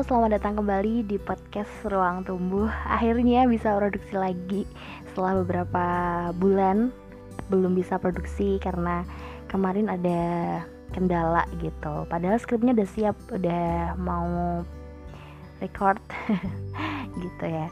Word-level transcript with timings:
Selamat 0.00 0.40
datang 0.40 0.56
kembali 0.56 1.04
di 1.04 1.20
podcast 1.20 1.68
Ruang 1.84 2.24
Tumbuh. 2.24 2.72
Akhirnya 2.88 3.44
bisa 3.44 3.76
produksi 3.76 4.16
lagi 4.16 4.64
setelah 5.12 5.44
beberapa 5.44 5.86
bulan 6.40 6.88
belum 7.52 7.76
bisa 7.76 8.00
produksi 8.00 8.56
karena 8.64 9.04
kemarin 9.52 9.92
ada 9.92 10.22
kendala 10.96 11.44
gitu. 11.60 12.08
Padahal 12.08 12.40
skripnya 12.40 12.72
udah 12.72 12.88
siap, 12.88 13.16
udah 13.28 13.92
mau 14.00 14.64
record 15.60 16.00
gitu 17.28 17.44
ya. 17.44 17.68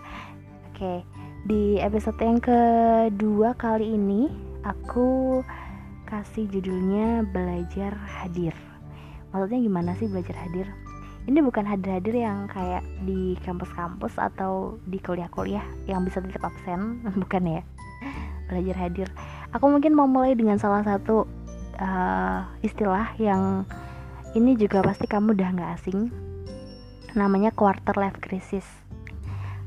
Oke, 0.68 1.00
di 1.48 1.80
episode 1.80 2.20
yang 2.20 2.44
kedua 2.44 3.56
kali 3.56 3.96
ini 3.96 4.28
aku 4.68 5.40
kasih 6.04 6.44
judulnya 6.52 7.24
belajar 7.24 7.96
hadir. 8.20 8.52
Maksudnya 9.32 9.64
gimana 9.64 9.96
sih 9.96 10.12
belajar 10.12 10.36
hadir? 10.44 10.68
Ini 11.28 11.44
bukan 11.44 11.68
hadir-hadir 11.68 12.24
yang 12.24 12.48
kayak 12.48 12.80
di 13.04 13.36
kampus-kampus 13.44 14.16
atau 14.16 14.80
di 14.88 14.96
kuliah-kuliah 14.96 15.62
yang 15.84 16.00
bisa 16.08 16.24
tetap 16.24 16.48
absen 16.48 17.04
bukan 17.22 17.60
ya? 17.60 17.62
Belajar 18.48 18.76
hadir. 18.88 19.08
Aku 19.52 19.68
mungkin 19.68 19.92
mau 19.92 20.08
mulai 20.08 20.32
dengan 20.32 20.56
salah 20.56 20.80
satu 20.80 21.28
uh, 21.76 22.48
istilah 22.64 23.12
yang 23.20 23.68
ini 24.32 24.56
juga 24.56 24.80
pasti 24.80 25.04
kamu 25.04 25.36
udah 25.36 25.48
nggak 25.52 25.72
asing. 25.76 26.08
Namanya 27.12 27.52
quarter 27.52 27.92
life 28.00 28.16
crisis 28.24 28.64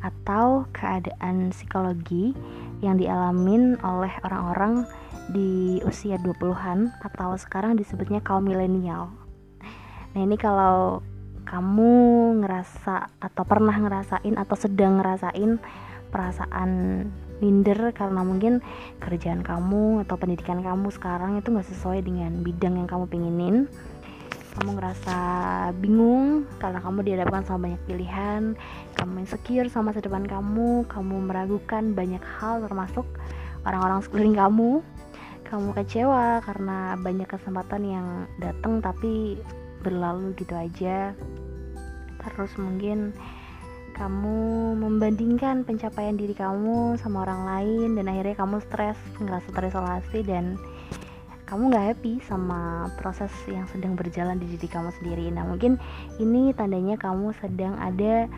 atau 0.01 0.65
keadaan 0.73 1.53
psikologi 1.53 2.33
yang 2.81 2.97
dialamin 2.97 3.77
oleh 3.85 4.09
orang-orang 4.25 4.89
di 5.29 5.77
usia 5.85 6.17
20-an 6.17 6.89
atau 7.05 7.37
sekarang 7.37 7.77
disebutnya 7.77 8.17
kaum 8.25 8.49
milenial. 8.49 9.13
Nah, 10.17 10.21
ini 10.25 10.33
kalau 10.41 11.05
kamu 11.45 11.91
ngerasa 12.43 13.09
atau 13.19 13.43
pernah 13.43 13.75
ngerasain 13.75 14.35
atau 14.37 14.55
sedang 14.55 15.01
ngerasain 15.01 15.57
perasaan 16.11 16.71
minder 17.41 17.89
karena 17.97 18.21
mungkin 18.21 18.61
kerjaan 19.01 19.41
kamu 19.41 20.05
atau 20.05 20.15
pendidikan 20.15 20.61
kamu 20.61 20.93
sekarang 20.93 21.41
itu 21.41 21.49
nggak 21.49 21.69
sesuai 21.73 22.05
dengan 22.05 22.31
bidang 22.45 22.77
yang 22.77 22.87
kamu 22.87 23.05
pinginin. 23.09 23.55
Kamu 24.51 24.75
ngerasa 24.75 25.17
bingung 25.79 26.43
karena 26.59 26.83
kamu 26.83 27.07
dihadapkan 27.07 27.47
sama 27.47 27.71
banyak 27.71 27.81
pilihan 27.87 28.51
kamu 28.99 29.23
insecure 29.23 29.71
sama 29.71 29.95
masa 29.95 30.03
depan 30.03 30.27
kamu 30.27 30.83
kamu 30.91 31.15
meragukan 31.23 31.95
banyak 31.95 32.19
hal 32.19 32.59
termasuk 32.67 33.07
orang-orang 33.65 34.03
sekeliling 34.03 34.37
kamu. 34.37 34.71
Kamu 35.47 35.75
kecewa 35.75 36.39
karena 36.47 36.95
banyak 36.95 37.27
kesempatan 37.27 37.81
yang 37.83 38.07
datang 38.39 38.79
tapi 38.79 39.35
berlalu 39.81 40.37
gitu 40.37 40.53
aja. 40.53 41.17
Terus 42.21 42.53
mungkin 42.61 43.11
kamu 43.97 44.37
membandingkan 44.79 45.67
pencapaian 45.67 46.15
diri 46.15 46.33
kamu 46.33 46.95
sama 46.97 47.27
orang 47.27 47.41
lain 47.45 47.89
dan 47.99 48.09
akhirnya 48.09 48.35
kamu 48.39 48.57
stres 48.65 48.97
ngerasa 49.19 49.49
terisolasi 49.51 50.19
dan 50.25 50.55
kamu 51.45 51.67
nggak 51.67 51.87
happy 51.91 52.13
sama 52.23 52.87
proses 52.95 53.29
yang 53.51 53.67
sedang 53.67 53.99
berjalan 53.99 54.39
di 54.39 54.55
diri 54.55 54.71
kamu 54.71 54.89
sendiri. 54.97 55.27
Nah 55.35 55.43
mungkin 55.43 55.75
ini 56.15 56.55
tandanya 56.55 56.95
kamu 56.95 57.35
sedang 57.43 57.75
ada 57.75 58.31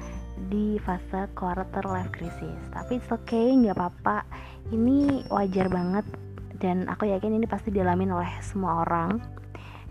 di 0.50 0.82
fase 0.82 1.30
quarter 1.38 1.86
life 1.86 2.10
crisis. 2.10 2.58
Tapi 2.74 2.98
it's 2.98 3.14
okay 3.14 3.54
nggak 3.54 3.78
apa-apa. 3.78 4.26
Ini 4.74 5.30
wajar 5.30 5.70
banget 5.70 6.10
dan 6.58 6.90
aku 6.90 7.06
yakin 7.06 7.38
ini 7.38 7.46
pasti 7.46 7.70
dialami 7.70 8.10
oleh 8.10 8.34
semua 8.42 8.82
orang 8.82 9.43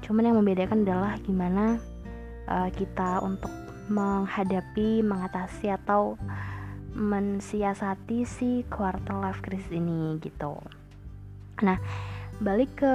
cuman 0.02 0.28
yang 0.28 0.36
membedakan 0.38 0.84
adalah 0.84 1.16
gimana 1.22 1.78
uh, 2.50 2.68
kita 2.74 3.22
untuk 3.22 3.50
menghadapi, 3.90 5.02
mengatasi 5.02 5.72
atau 5.72 6.18
mensiasati 6.92 8.28
si 8.28 8.62
quarter 8.68 9.16
life 9.16 9.40
crisis 9.40 9.72
ini 9.72 10.20
gitu. 10.20 10.60
Nah, 11.64 11.80
balik 12.42 12.84
ke 12.84 12.94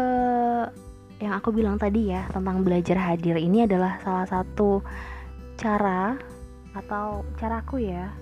yang 1.18 1.34
aku 1.34 1.50
bilang 1.50 1.82
tadi 1.82 2.14
ya 2.14 2.30
tentang 2.30 2.62
belajar 2.62 2.94
hadir 2.94 3.42
ini 3.42 3.66
adalah 3.66 3.98
salah 4.06 4.30
satu 4.30 4.86
cara 5.58 6.14
atau 6.78 7.26
caraku 7.42 7.90
ya 7.90 8.14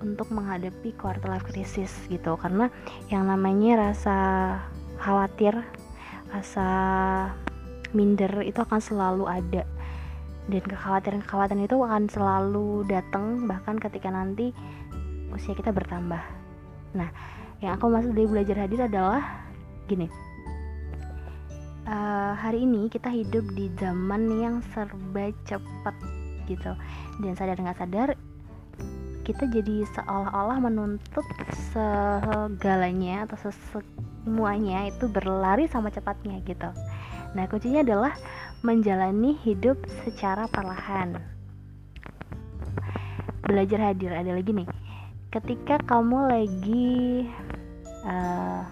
untuk 0.00 0.32
menghadapi 0.32 0.96
quarter 0.96 1.28
life 1.28 1.44
crisis 1.44 1.92
gitu 2.08 2.40
karena 2.40 2.72
yang 3.12 3.28
namanya 3.28 3.92
rasa 3.92 4.18
khawatir, 4.96 5.60
rasa 6.32 6.68
minder 7.96 8.42
itu 8.44 8.60
akan 8.60 8.80
selalu 8.80 9.24
ada. 9.28 9.64
Dan 10.50 10.62
kekhawatiran-kekhawatiran 10.66 11.62
itu 11.62 11.76
akan 11.78 12.04
selalu 12.10 12.82
datang 12.90 13.46
bahkan 13.46 13.78
ketika 13.78 14.10
nanti 14.10 14.50
usia 15.30 15.54
kita 15.54 15.70
bertambah. 15.70 16.20
Nah 16.98 17.08
yang 17.62 17.78
aku 17.78 17.86
maksud 17.88 18.12
dari 18.12 18.26
belajar 18.26 18.66
hadir 18.66 18.90
adalah 18.90 19.46
gini. 19.86 20.10
Uh, 21.82 22.34
hari 22.38 22.62
ini 22.62 22.86
kita 22.90 23.10
hidup 23.10 23.42
di 23.54 23.70
zaman 23.78 24.26
yang 24.42 24.56
serba 24.74 25.30
cepat 25.46 25.94
gitu. 26.50 26.74
Dan 27.22 27.38
sadar 27.38 27.58
nggak 27.58 27.78
sadar 27.78 28.08
kita 29.22 29.46
jadi 29.46 29.86
seolah-olah 29.94 30.58
menuntut 30.58 31.22
segalanya 31.70 33.22
atau 33.22 33.38
semuanya 33.70 34.90
itu 34.90 35.06
berlari 35.06 35.70
sama 35.70 35.94
cepatnya 35.94 36.42
gitu 36.42 36.70
nah 37.32 37.44
kuncinya 37.48 37.80
adalah 37.80 38.12
menjalani 38.62 39.34
hidup 39.42 39.76
secara 40.06 40.46
perlahan. 40.46 41.18
Belajar 43.42 43.90
hadir 43.90 44.14
ada 44.14 44.32
lagi 44.38 44.54
nih. 44.54 44.68
Ketika 45.34 45.82
kamu 45.82 46.30
lagi 46.30 47.26
uh, 48.06 48.62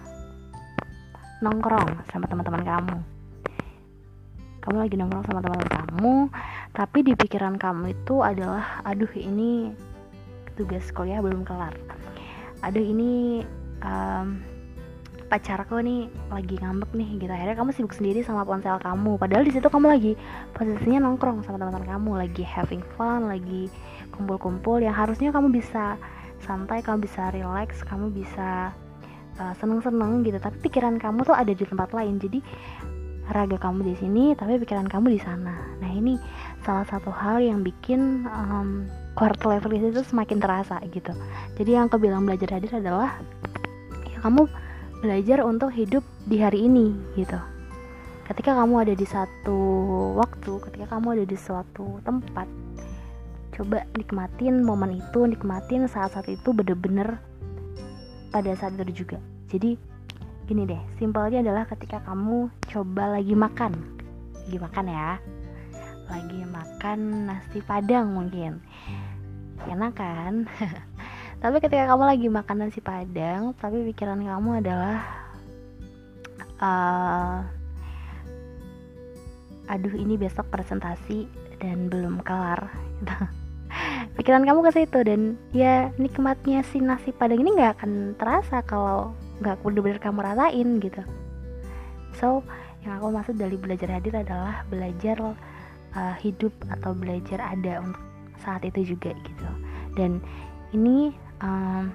nongkrong 1.43 2.07
sama 2.13 2.29
teman-teman 2.29 2.63
kamu, 2.63 2.97
kamu 4.63 4.77
lagi 4.79 4.95
nongkrong 4.95 5.25
sama 5.27 5.41
teman-teman 5.43 5.71
kamu, 5.75 6.15
tapi 6.71 6.99
di 7.03 7.13
pikiran 7.17 7.59
kamu 7.59 7.97
itu 7.97 8.23
adalah, 8.23 8.79
aduh 8.87 9.11
ini 9.17 9.75
tugas 10.55 10.87
kuliah 10.93 11.19
belum 11.19 11.43
kelar. 11.43 11.75
Aduh 12.61 12.85
ini 12.85 13.41
um, 13.81 14.39
pacarku 15.31 15.79
nih 15.79 16.11
lagi 16.27 16.59
ngambek 16.59 16.91
nih 16.91 17.09
gitu. 17.23 17.31
Akhirnya 17.31 17.55
kamu 17.55 17.71
sibuk 17.71 17.95
sendiri 17.95 18.19
sama 18.19 18.43
ponsel 18.43 18.75
kamu. 18.83 19.15
Padahal 19.15 19.47
di 19.47 19.55
situ 19.55 19.63
kamu 19.71 19.87
lagi 19.87 20.11
posisinya 20.51 21.07
nongkrong 21.07 21.47
sama 21.47 21.55
teman-teman 21.55 21.87
kamu 21.87 22.11
lagi 22.27 22.43
having 22.43 22.83
fun 22.99 23.31
lagi 23.31 23.71
kumpul-kumpul. 24.11 24.83
Yang 24.83 25.07
harusnya 25.07 25.31
kamu 25.31 25.55
bisa 25.55 25.95
santai 26.43 26.83
kamu 26.83 27.07
bisa 27.07 27.31
relax 27.31 27.79
kamu 27.87 28.11
bisa 28.11 28.75
uh, 29.39 29.53
seneng-seneng 29.55 30.27
gitu. 30.27 30.35
Tapi 30.35 30.59
pikiran 30.67 30.99
kamu 30.99 31.23
tuh 31.23 31.35
ada 31.39 31.55
di 31.55 31.63
tempat 31.63 31.95
lain. 31.95 32.19
Jadi 32.19 32.43
raga 33.31 33.55
kamu 33.55 33.87
di 33.87 33.95
sini 33.95 34.23
tapi 34.35 34.59
pikiran 34.59 34.91
kamu 34.91 35.15
di 35.15 35.19
sana. 35.23 35.55
Nah 35.79 35.91
ini 35.95 36.19
salah 36.67 36.83
satu 36.83 37.07
hal 37.07 37.39
yang 37.39 37.63
bikin 37.63 38.27
um, 38.27 38.83
quarter 39.15 39.55
level 39.55 39.71
itu 39.71 40.03
semakin 40.03 40.43
terasa 40.43 40.83
gitu. 40.91 41.15
Jadi 41.55 41.71
yang 41.71 41.87
aku 41.87 42.03
bilang 42.03 42.27
belajar 42.27 42.59
hadir 42.59 42.83
adalah 42.83 43.15
ya 44.11 44.19
kamu 44.19 44.51
belajar 45.01 45.41
untuk 45.41 45.73
hidup 45.73 46.05
di 46.29 46.37
hari 46.37 46.69
ini 46.69 46.93
gitu. 47.17 47.37
Ketika 48.29 48.53
kamu 48.53 48.85
ada 48.87 48.93
di 48.93 49.03
satu 49.03 49.57
waktu 50.15 50.61
ketika 50.69 50.95
kamu 50.95 51.19
ada 51.19 51.25
di 51.25 51.35
suatu 51.35 51.99
tempat 52.05 52.47
coba 53.51 53.83
nikmatin 53.97 54.63
momen 54.63 55.01
itu 55.01 55.27
nikmatin 55.27 55.89
saat-saat 55.89 56.29
itu 56.31 56.55
bener-bener 56.55 57.19
pada 58.31 58.53
saat 58.55 58.77
itu 58.77 59.03
juga. 59.03 59.19
Jadi 59.51 59.75
gini 60.47 60.63
deh 60.69 60.79
simpelnya 61.01 61.43
adalah 61.43 61.67
ketika 61.67 61.99
kamu 62.05 62.47
coba 62.69 63.19
lagi 63.19 63.33
makan. 63.35 63.73
Lagi 64.47 64.57
makan 64.61 64.85
ya. 64.87 65.11
Lagi 66.07 66.39
makan 66.45 66.99
nasi 67.27 67.59
padang 67.65 68.15
mungkin. 68.15 68.61
Enak 69.65 69.93
kan 69.97 70.45
tapi 71.41 71.57
ketika 71.57 71.89
kamu 71.89 72.03
lagi 72.05 72.27
makan 72.29 72.57
nasi 72.61 72.79
padang 72.79 73.57
tapi 73.57 73.81
pikiran 73.89 74.21
kamu 74.21 74.61
adalah 74.61 75.01
uh, 76.61 77.41
aduh 79.65 79.93
ini 79.97 80.15
besok 80.21 80.47
presentasi 80.53 81.25
dan 81.57 81.89
belum 81.89 82.21
kelar. 82.21 82.69
Pikiran 84.19 84.43
kamu 84.43 84.59
ke 84.67 84.71
situ 84.75 84.99
dan 85.07 85.39
ya 85.55 85.89
nikmatnya 85.95 86.61
si 86.67 86.83
nasi 86.83 87.15
padang 87.15 87.41
ini 87.41 87.55
nggak 87.55 87.79
akan 87.79 87.91
terasa 88.19 88.59
kalau 88.67 89.15
nggak 89.39 89.57
bener-bener 89.63 89.97
kamu 89.97 90.19
rasain 90.21 90.69
gitu. 90.77 91.01
So 92.19 92.43
yang 92.83 92.99
aku 92.99 93.13
maksud 93.13 93.35
dari 93.39 93.55
belajar 93.55 93.89
hadir 93.93 94.13
adalah 94.17 94.67
belajar 94.67 95.17
uh, 95.95 96.15
hidup 96.19 96.51
atau 96.67 96.91
belajar 96.91 97.39
ada 97.39 97.79
untuk 97.79 98.03
saat 98.43 98.65
itu 98.67 98.97
juga 98.97 99.15
gitu. 99.15 99.49
Dan 99.95 100.19
ini 100.75 101.13
um, 101.41 101.89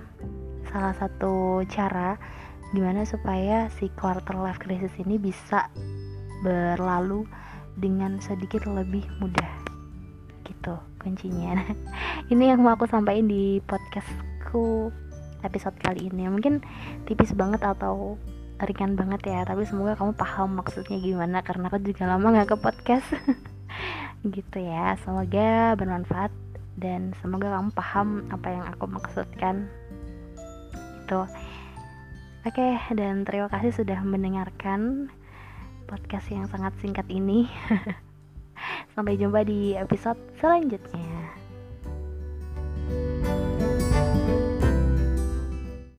salah 0.68 0.94
satu 0.98 1.62
cara 1.70 2.18
gimana 2.74 3.06
supaya 3.06 3.70
si 3.78 3.88
quarter 3.94 4.34
life 4.36 4.58
crisis 4.58 4.92
ini 4.98 5.16
bisa 5.16 5.70
berlalu 6.42 7.24
dengan 7.78 8.18
sedikit 8.18 8.66
lebih 8.66 9.06
mudah 9.22 9.52
gitu 10.44 10.74
kuncinya. 10.98 11.62
Ini 12.32 12.54
yang 12.54 12.66
mau 12.66 12.74
aku 12.74 12.90
sampaikan 12.90 13.30
di 13.30 13.62
podcastku 13.62 14.90
episode 15.46 15.78
kali 15.78 16.10
ini. 16.10 16.26
Mungkin 16.26 16.58
tipis 17.06 17.30
banget 17.38 17.62
atau 17.62 18.18
ringan 18.56 18.96
banget 18.96 19.20
ya 19.28 19.44
tapi 19.44 19.68
semoga 19.68 20.00
kamu 20.00 20.16
paham 20.16 20.56
maksudnya 20.56 20.96
gimana 20.96 21.44
karena 21.44 21.68
aku 21.68 21.78
juga 21.84 22.08
lama 22.08 22.34
gak 22.42 22.54
ke 22.54 22.56
podcast. 22.58 23.06
Gitu 24.26 24.58
ya 24.58 24.98
semoga 25.04 25.76
bermanfaat 25.78 26.32
dan 26.76 27.16
semoga 27.24 27.56
kamu 27.56 27.70
paham 27.72 28.08
apa 28.28 28.48
yang 28.52 28.64
aku 28.68 28.84
maksudkan. 28.88 29.64
Itu 31.04 31.24
oke 32.44 32.68
dan 32.92 33.24
terima 33.24 33.48
kasih 33.48 33.72
sudah 33.72 34.00
mendengarkan 34.04 35.08
podcast 35.88 36.28
yang 36.28 36.44
sangat 36.52 36.76
singkat 36.84 37.08
ini. 37.08 37.48
Sampai 38.96 39.20
jumpa 39.20 39.44
di 39.44 39.76
episode 39.76 40.20
selanjutnya 40.40 41.15